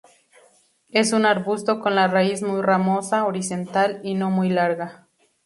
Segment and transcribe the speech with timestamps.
[0.89, 5.07] Es un arbusto con la raíz muy ramosa, horizontal y no muy larga.